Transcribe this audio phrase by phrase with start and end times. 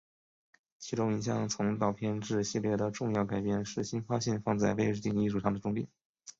[0.79, 5.87] 其中一项从导片至系列的重要改变是新发现放在背景艺术上的重点。